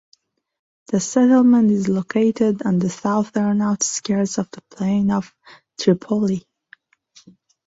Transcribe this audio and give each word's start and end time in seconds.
The 0.87 0.99
settlement 0.99 1.69
is 1.69 1.87
located 1.87 2.63
on 2.63 2.79
the 2.79 2.89
southern 2.89 3.61
outskirts 3.61 4.39
of 4.39 4.49
the 4.49 4.61
plain 4.71 5.11
of 5.11 5.31
Tripoli. 5.79 6.47